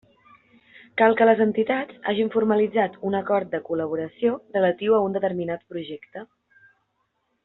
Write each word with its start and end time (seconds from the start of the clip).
Cal 1.01 1.11
que 1.19 1.25
les 1.29 1.41
entitats 1.45 1.99
hagin 2.13 2.31
formalitzat 2.37 2.97
un 3.11 3.17
acord 3.21 3.51
de 3.53 3.59
col·laboració 3.69 4.31
relatiu 4.59 4.97
a 4.97 5.03
un 5.11 5.17
determinat 5.19 5.65
projecte. 5.75 6.25